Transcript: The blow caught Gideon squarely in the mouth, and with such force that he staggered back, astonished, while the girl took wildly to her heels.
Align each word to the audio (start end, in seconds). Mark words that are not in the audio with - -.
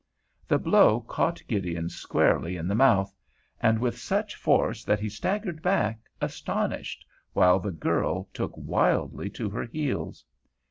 The 0.47 0.57
blow 0.57 1.01
caught 1.01 1.43
Gideon 1.47 1.87
squarely 1.87 2.57
in 2.57 2.67
the 2.67 2.73
mouth, 2.73 3.13
and 3.59 3.77
with 3.77 3.99
such 3.99 4.33
force 4.35 4.83
that 4.83 4.99
he 4.99 5.09
staggered 5.09 5.61
back, 5.61 5.99
astonished, 6.19 7.05
while 7.33 7.59
the 7.59 7.69
girl 7.69 8.27
took 8.33 8.53
wildly 8.55 9.29
to 9.29 9.47
her 9.51 9.65
heels. 9.65 10.25